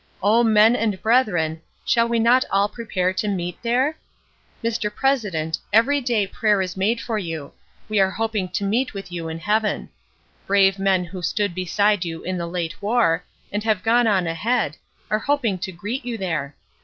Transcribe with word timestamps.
O 0.23 0.43
men 0.43 0.75
and 0.75 0.99
brethren, 0.99 1.61
shall 1.85 2.07
we 2.09 2.17
not 2.17 2.43
all 2.49 2.67
prepare 2.67 3.13
to 3.13 3.27
meet 3.27 3.61
there? 3.61 3.95
Mr. 4.63 4.91
President, 4.91 5.59
every 5.71 6.01
day 6.01 6.25
prayer 6.25 6.59
is 6.59 6.75
made 6.75 6.99
for 6.99 7.19
you; 7.19 7.53
we 7.87 7.99
are 7.99 8.09
hoping 8.09 8.49
to 8.49 8.63
meet 8.63 8.95
with 8.95 9.11
you 9.11 9.29
in 9.29 9.37
heaven. 9.37 9.89
Brave 10.47 10.79
men 10.79 11.03
who 11.05 11.21
stood 11.21 11.53
beside 11.53 12.03
you 12.03 12.23
in 12.23 12.39
the 12.39 12.47
late 12.47 12.81
war, 12.81 13.23
and 13.51 13.63
have 13.63 13.83
gone 13.83 14.07
on 14.07 14.25
ahead, 14.25 14.75
are 15.11 15.19
hoping 15.19 15.59
to 15.59 15.71
greet 15.71 16.03
you 16.03 16.17
there. 16.17 16.55